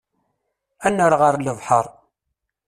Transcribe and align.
Ad 0.85 0.93
nerr 0.95 1.13
ɣer 1.21 1.33
lebḥer. 1.37 1.85